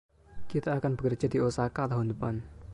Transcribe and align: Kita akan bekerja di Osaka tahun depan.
Kita 0.51 0.71
akan 0.77 0.93
bekerja 0.97 1.27
di 1.33 1.37
Osaka 1.49 1.83
tahun 1.91 2.07
depan. 2.17 2.35